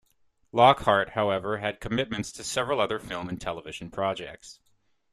Lockhart, 0.51 1.09
however, 1.11 1.59
had 1.59 1.79
commitments 1.79 2.31
to 2.31 2.43
several 2.43 2.81
other 2.81 2.97
film 2.97 3.29
and 3.29 3.39
television 3.39 3.91
projects. 3.91 4.59